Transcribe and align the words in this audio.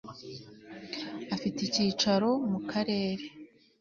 afite 1.35 1.57
icyicaro 1.63 2.29
mu 2.51 2.59
karere 2.71 3.23